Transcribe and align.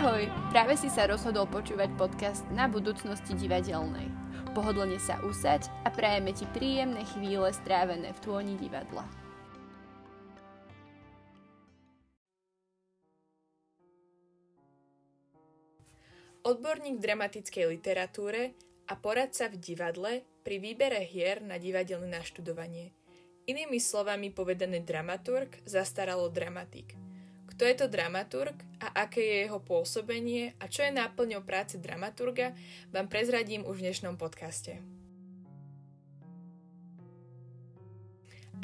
Ahoj, 0.00 0.32
práve 0.48 0.80
si 0.80 0.88
sa 0.88 1.04
rozhodol 1.04 1.44
počúvať 1.44 1.92
podcast 2.00 2.48
na 2.56 2.64
budúcnosti 2.72 3.36
divadelnej. 3.36 4.08
Pohodlne 4.56 4.96
sa 4.96 5.20
usaď 5.20 5.68
a 5.84 5.92
prajeme 5.92 6.32
ti 6.32 6.48
príjemné 6.56 7.04
chvíle 7.04 7.52
strávené 7.52 8.08
v 8.16 8.22
tôni 8.24 8.56
divadla. 8.56 9.04
Odborník 16.48 16.96
v 16.96 17.04
dramatickej 17.04 17.68
literatúre 17.68 18.56
a 18.88 18.96
poradca 18.96 19.52
v 19.52 19.60
divadle 19.60 20.24
pri 20.40 20.64
výbere 20.64 21.04
hier 21.04 21.44
na 21.44 21.60
divadelné 21.60 22.08
naštudovanie. 22.08 22.96
Inými 23.44 23.76
slovami 23.76 24.32
povedaný 24.32 24.80
dramaturg, 24.80 25.60
zastaralo 25.68 26.32
dramatik– 26.32 26.96
kto 27.60 27.68
je 27.68 27.84
to 27.84 27.92
dramaturg 27.92 28.56
a 28.80 29.04
aké 29.04 29.20
je 29.20 29.36
jeho 29.44 29.60
pôsobenie 29.60 30.56
a 30.56 30.64
čo 30.64 30.80
je 30.80 30.96
náplňou 30.96 31.44
práce 31.44 31.76
dramaturga, 31.76 32.56
vám 32.88 33.04
prezradím 33.04 33.68
už 33.68 33.84
v 33.84 33.84
dnešnom 33.84 34.16
podcaste. 34.16 34.80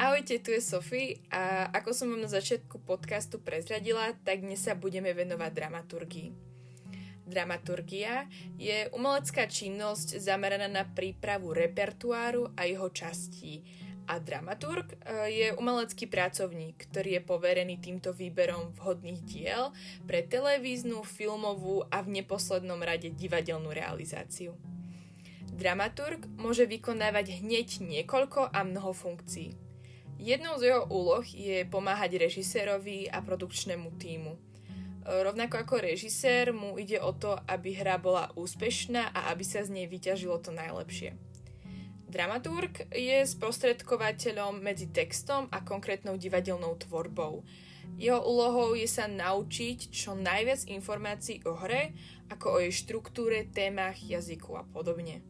Ahojte, 0.00 0.40
tu 0.40 0.48
je 0.48 0.64
Sofie 0.64 1.20
a 1.28 1.68
ako 1.76 1.92
som 1.92 2.08
vám 2.08 2.24
na 2.24 2.32
začiatku 2.32 2.88
podcastu 2.88 3.36
prezradila, 3.36 4.16
tak 4.24 4.40
dnes 4.40 4.64
sa 4.64 4.72
budeme 4.72 5.12
venovať 5.12 5.50
dramaturgii. 5.52 6.28
Dramaturgia 7.28 8.24
je 8.56 8.88
umelecká 8.96 9.44
činnosť 9.44 10.24
zameraná 10.24 10.72
na 10.72 10.88
prípravu 10.88 11.52
repertoáru 11.52 12.48
a 12.56 12.64
jeho 12.64 12.88
častí, 12.88 13.60
a 14.06 14.22
dramaturg 14.22 14.94
e, 14.94 14.96
je 15.30 15.46
umelecký 15.58 16.06
pracovník, 16.06 16.88
ktorý 16.88 17.18
je 17.18 17.22
poverený 17.26 17.76
týmto 17.82 18.14
výberom 18.14 18.72
vhodných 18.78 19.20
diel 19.26 19.74
pre 20.06 20.22
televíznu, 20.22 21.02
filmovú 21.02 21.82
a 21.90 22.00
v 22.06 22.22
neposlednom 22.22 22.78
rade 22.78 23.10
divadelnú 23.10 23.74
realizáciu. 23.74 24.54
Dramaturg 25.56 26.24
môže 26.38 26.68
vykonávať 26.68 27.42
hneď 27.42 27.82
niekoľko 27.82 28.52
a 28.52 28.60
mnoho 28.62 28.94
funkcií. 28.94 29.58
Jednou 30.16 30.56
z 30.56 30.72
jeho 30.72 30.88
úloh 30.88 31.24
je 31.26 31.68
pomáhať 31.68 32.16
režisérovi 32.16 33.10
a 33.10 33.20
produkčnému 33.20 33.98
týmu. 33.98 34.32
E, 34.32 34.38
rovnako 35.04 35.66
ako 35.66 35.74
režisér 35.82 36.54
mu 36.54 36.78
ide 36.78 37.02
o 37.02 37.10
to, 37.10 37.34
aby 37.50 37.74
hra 37.74 37.98
bola 37.98 38.30
úspešná 38.38 39.12
a 39.12 39.34
aby 39.34 39.44
sa 39.44 39.66
z 39.66 39.74
nej 39.74 39.86
vyťažilo 39.90 40.38
to 40.38 40.54
najlepšie. 40.54 41.25
Dramaturg 42.06 42.86
je 42.94 43.26
sprostredkovateľom 43.26 44.62
medzi 44.62 44.86
textom 44.94 45.50
a 45.50 45.58
konkrétnou 45.66 46.14
divadelnou 46.14 46.78
tvorbou. 46.78 47.42
Jeho 47.98 48.22
úlohou 48.22 48.78
je 48.78 48.86
sa 48.86 49.10
naučiť 49.10 49.90
čo 49.90 50.14
najviac 50.14 50.70
informácií 50.70 51.42
o 51.46 51.58
hre, 51.58 51.94
ako 52.30 52.46
o 52.46 52.58
jej 52.62 52.74
štruktúre, 52.74 53.50
témach, 53.50 53.98
jazyku 53.98 54.54
a 54.54 54.62
podobne. 54.62 55.22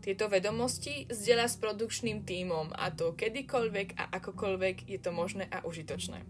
Tieto 0.00 0.32
vedomosti 0.32 1.04
zdieľa 1.12 1.46
s 1.48 1.60
produkčným 1.60 2.24
tímom 2.24 2.72
a 2.72 2.88
to 2.88 3.12
kedykoľvek 3.12 4.00
a 4.00 4.08
akokoľvek 4.16 4.88
je 4.88 4.98
to 5.00 5.12
možné 5.12 5.44
a 5.52 5.60
užitočné. 5.64 6.24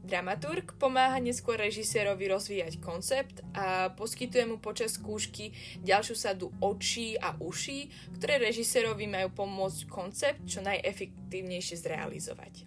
Dramaturg 0.00 0.74
pomáha 0.80 1.20
neskôr 1.20 1.60
režisérovi 1.60 2.26
rozvíjať 2.32 2.80
koncept 2.80 3.44
a 3.52 3.92
poskytuje 3.92 4.44
mu 4.48 4.56
počas 4.56 4.96
skúšky 4.96 5.52
ďalšiu 5.84 6.16
sadu 6.16 6.46
očí 6.58 7.20
a 7.20 7.36
uší, 7.36 7.92
ktoré 8.16 8.40
režisérovi 8.40 9.04
majú 9.06 9.30
pomôcť 9.36 9.80
koncept 9.86 10.40
čo 10.48 10.64
najefektívnejšie 10.64 11.76
zrealizovať. 11.78 12.64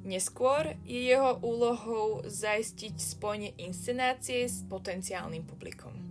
Neskôr 0.00 0.80
je 0.88 1.12
jeho 1.12 1.38
úlohou 1.44 2.24
zaistiť 2.24 2.94
spojenie 2.96 3.52
inscenácie 3.60 4.48
s 4.48 4.64
potenciálnym 4.64 5.44
publikom. 5.44 6.09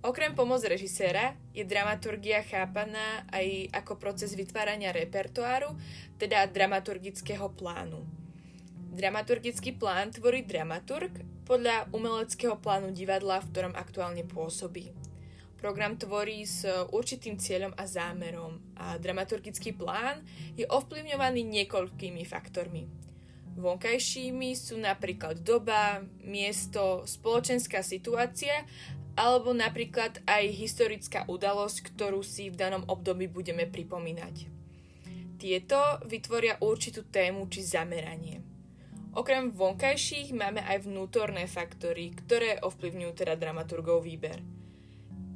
Okrem 0.00 0.32
pomoc 0.32 0.64
režiséra 0.64 1.36
je 1.52 1.60
dramaturgia 1.60 2.40
chápaná 2.40 3.28
aj 3.28 3.68
ako 3.84 4.00
proces 4.00 4.32
vytvárania 4.32 4.96
repertoáru, 4.96 5.76
teda 6.16 6.48
dramaturgického 6.48 7.52
plánu. 7.52 8.08
Dramaturgický 8.96 9.76
plán 9.76 10.08
tvorí 10.08 10.40
dramaturg 10.40 11.12
podľa 11.44 11.92
umeleckého 11.92 12.56
plánu 12.56 12.96
divadla, 12.96 13.44
v 13.44 13.48
ktorom 13.52 13.76
aktuálne 13.76 14.24
pôsobí. 14.24 14.88
Program 15.60 16.00
tvorí 16.00 16.48
s 16.48 16.64
určitým 16.88 17.36
cieľom 17.36 17.76
a 17.76 17.84
zámerom 17.84 18.56
a 18.80 18.96
dramaturgický 18.96 19.76
plán 19.76 20.24
je 20.56 20.64
ovplyvňovaný 20.64 21.44
niekoľkými 21.44 22.24
faktormi. 22.24 22.88
Vonkajšími 23.60 24.56
sú 24.56 24.80
napríklad 24.80 25.44
doba, 25.44 26.00
miesto, 26.24 27.04
spoločenská 27.04 27.84
situácia 27.84 28.64
alebo 29.20 29.52
napríklad 29.52 30.24
aj 30.24 30.44
historická 30.48 31.28
udalosť, 31.28 31.92
ktorú 31.92 32.24
si 32.24 32.48
v 32.48 32.56
danom 32.56 32.88
období 32.88 33.28
budeme 33.28 33.68
pripomínať. 33.68 34.48
Tieto 35.36 36.00
vytvoria 36.08 36.56
určitú 36.64 37.04
tému 37.04 37.44
či 37.52 37.60
zameranie. 37.60 38.40
Okrem 39.12 39.52
vonkajších 39.52 40.32
máme 40.32 40.64
aj 40.64 40.88
vnútorné 40.88 41.44
faktory, 41.44 42.16
ktoré 42.16 42.64
ovplyvňujú 42.64 43.12
teda 43.12 43.36
dramaturgov 43.36 44.08
výber. 44.08 44.40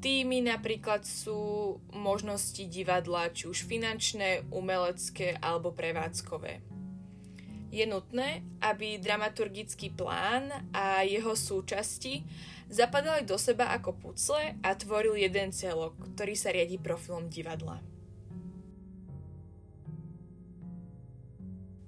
Tými 0.00 0.44
napríklad 0.44 1.04
sú 1.04 1.76
možnosti 1.92 2.60
divadla, 2.68 3.32
či 3.32 3.48
už 3.48 3.68
finančné, 3.68 4.48
umelecké 4.52 5.40
alebo 5.40 5.72
prevádzkové. 5.72 6.73
Je 7.74 7.90
nutné, 7.90 8.46
aby 8.62 9.02
dramaturgický 9.02 9.98
plán 9.98 10.46
a 10.70 11.02
jeho 11.02 11.34
súčasti 11.34 12.22
zapadali 12.70 13.26
do 13.26 13.34
seba 13.34 13.74
ako 13.74 13.98
pucle 13.98 14.54
a 14.62 14.70
tvoril 14.78 15.18
jeden 15.18 15.50
celok, 15.50 15.98
ktorý 16.14 16.38
sa 16.38 16.54
riadi 16.54 16.78
profilom 16.78 17.26
divadla. 17.26 17.82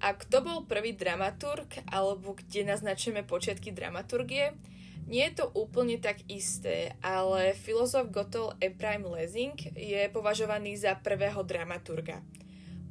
A 0.03 0.11
kto 0.11 0.43
bol 0.43 0.67
prvý 0.67 0.91
dramaturg, 0.91 1.79
alebo 1.87 2.35
kde 2.35 2.67
naznačujeme 2.67 3.23
počiatky 3.23 3.71
dramaturgie, 3.71 4.59
nie 5.07 5.23
je 5.31 5.39
to 5.39 5.55
úplne 5.55 6.03
tak 6.03 6.19
isté, 6.27 6.99
ale 6.99 7.55
filozof 7.55 8.11
Gotthold 8.11 8.59
Ephraim 8.59 9.07
Lessing 9.07 9.55
je 9.71 10.03
považovaný 10.11 10.75
za 10.75 10.99
prvého 10.99 11.47
dramaturga– 11.47 12.19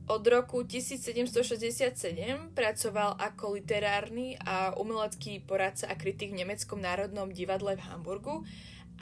od 0.07 0.23
roku 0.27 0.63
1767 0.63 2.55
pracoval 2.55 3.19
ako 3.19 3.59
literárny 3.59 4.39
a 4.39 4.75
umelecký 4.79 5.43
poradca 5.43 5.91
a 5.91 5.99
kritik 5.99 6.31
v 6.31 6.47
Nemeckom 6.47 6.79
národnom 6.79 7.31
divadle 7.35 7.75
v 7.75 7.87
Hamburgu 7.91 8.47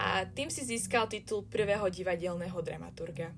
a 0.00 0.24
tým 0.24 0.48
si 0.48 0.64
získal 0.64 1.06
titul 1.06 1.44
prvého 1.46 1.86
divadelného 1.92 2.58
dramaturga. 2.64 3.36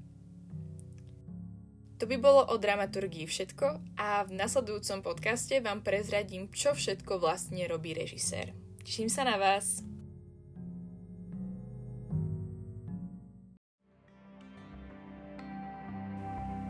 To 1.97 2.05
by 2.05 2.17
bolo 2.21 2.45
o 2.53 2.61
dramaturgii 2.61 3.25
všetko 3.25 3.97
a 3.97 4.29
v 4.29 4.37
nasledujúcom 4.37 5.01
podcaste 5.01 5.65
vám 5.65 5.81
prezradím, 5.81 6.53
čo 6.53 6.77
všetko 6.77 7.17
vlastne 7.17 7.65
robí 7.65 7.97
režisér. 7.97 8.53
Teším 8.85 9.09
sa 9.09 9.25
na 9.25 9.41
vás! 9.41 9.96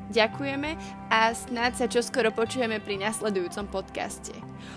Ďakujeme 0.07 0.79
a 1.11 1.35
snáď 1.35 1.73
sa 1.75 1.87
čoskoro 1.91 2.31
počujeme 2.31 2.79
pri 2.79 3.03
nasledujúcom 3.03 3.67
podcaste. 3.67 4.31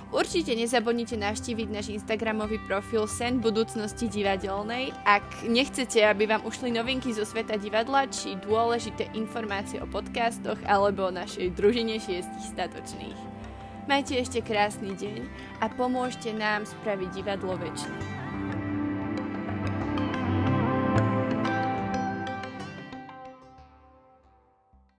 Určite 0.09 0.57
nezabudnite 0.57 1.21
navštíviť 1.21 1.67
náš 1.69 1.93
Instagramový 1.93 2.57
profil 2.65 3.05
Sen 3.05 3.37
budúcnosti 3.37 4.09
divadelnej, 4.09 4.89
ak 5.05 5.45
nechcete, 5.45 6.01
aby 6.01 6.25
vám 6.25 6.41
ušli 6.49 6.73
novinky 6.73 7.13
zo 7.13 7.29
sveta 7.29 7.61
divadla 7.61 8.09
či 8.09 8.41
dôležité 8.41 9.13
informácie 9.13 9.77
o 9.77 9.85
podcastoch 9.85 10.57
alebo 10.65 11.09
o 11.09 11.15
našej 11.15 11.53
družine 11.53 12.01
šiestich 12.01 12.49
statočných. 12.49 13.19
Majte 13.85 14.21
ešte 14.21 14.41
krásny 14.41 14.97
deň 14.97 15.21
a 15.61 15.69
pomôžte 15.73 16.33
nám 16.33 16.65
spraviť 16.65 17.09
divadlo 17.13 17.57
väčšie. 17.57 18.18